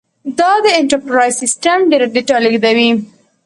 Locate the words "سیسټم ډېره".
1.41-2.07